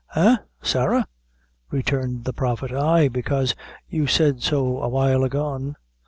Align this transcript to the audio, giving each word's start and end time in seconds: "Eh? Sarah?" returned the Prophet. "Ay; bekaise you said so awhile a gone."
"Eh? 0.15 0.35
Sarah?" 0.63 1.05
returned 1.69 2.23
the 2.23 2.33
Prophet. 2.33 2.71
"Ay; 2.71 3.07
bekaise 3.07 3.53
you 3.87 4.07
said 4.07 4.41
so 4.41 4.81
awhile 4.81 5.23
a 5.23 5.29
gone." 5.29 5.75